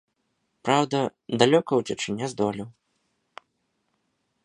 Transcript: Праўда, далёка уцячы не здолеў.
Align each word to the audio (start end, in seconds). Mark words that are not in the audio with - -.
Праўда, 0.67 1.01
далёка 1.41 1.71
уцячы 1.81 2.09
не 2.23 2.27
здолеў. 2.33 2.67